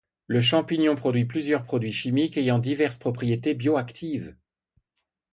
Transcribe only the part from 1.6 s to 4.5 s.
produits chimiques ayant diverses propriétés bioactives.